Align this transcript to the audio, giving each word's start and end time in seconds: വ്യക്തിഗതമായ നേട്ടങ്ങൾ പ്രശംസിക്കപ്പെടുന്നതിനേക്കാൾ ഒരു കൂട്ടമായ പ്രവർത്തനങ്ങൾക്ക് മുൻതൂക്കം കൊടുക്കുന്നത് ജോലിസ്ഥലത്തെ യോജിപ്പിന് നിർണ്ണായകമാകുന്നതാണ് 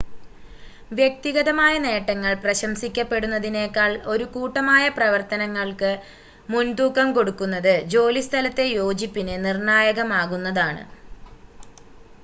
വ്യക്തിഗതമായ 0.91 1.73
നേട്ടങ്ങൾ 1.83 2.31
പ്രശംസിക്കപ്പെടുന്നതിനേക്കാൾ 2.41 3.91
ഒരു 4.13 4.25
കൂട്ടമായ 4.33 4.87
പ്രവർത്തനങ്ങൾക്ക് 4.97 5.91
മുൻതൂക്കം 6.49 7.11
കൊടുക്കുന്നത് 7.17 7.73
ജോലിസ്ഥലത്തെ 7.93 8.67
യോജിപ്പിന് 8.75 9.37
നിർണ്ണായകമാകുന്നതാണ് 9.45 10.83